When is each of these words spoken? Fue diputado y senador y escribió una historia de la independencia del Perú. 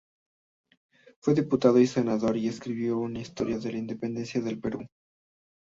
Fue 1.21 1.35
diputado 1.35 1.77
y 1.79 1.85
senador 1.85 2.35
y 2.35 2.47
escribió 2.47 2.97
una 2.97 3.19
historia 3.19 3.59
de 3.59 3.71
la 3.73 3.77
independencia 3.77 4.41
del 4.41 4.59
Perú. 4.59 4.87